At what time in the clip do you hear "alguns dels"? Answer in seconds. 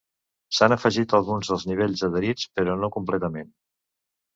1.19-1.67